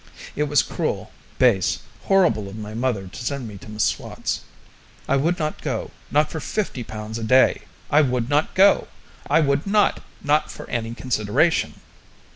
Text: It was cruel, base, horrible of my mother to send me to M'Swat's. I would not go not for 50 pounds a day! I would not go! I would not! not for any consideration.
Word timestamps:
It 0.35 0.45
was 0.45 0.63
cruel, 0.63 1.11
base, 1.37 1.77
horrible 2.05 2.49
of 2.49 2.55
my 2.57 2.73
mother 2.73 3.05
to 3.07 3.23
send 3.23 3.47
me 3.47 3.59
to 3.59 3.69
M'Swat's. 3.69 4.41
I 5.07 5.15
would 5.15 5.37
not 5.37 5.61
go 5.61 5.91
not 6.09 6.31
for 6.31 6.39
50 6.39 6.83
pounds 6.85 7.19
a 7.19 7.23
day! 7.23 7.61
I 7.91 8.01
would 8.01 8.27
not 8.27 8.55
go! 8.55 8.87
I 9.29 9.41
would 9.41 9.67
not! 9.67 9.99
not 10.23 10.49
for 10.51 10.67
any 10.71 10.95
consideration. 10.95 11.81